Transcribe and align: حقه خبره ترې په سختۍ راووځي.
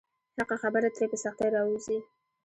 حقه 0.37 0.55
خبره 0.63 0.89
ترې 0.95 1.05
په 1.11 1.17
سختۍ 1.23 1.47
راووځي. 1.53 1.97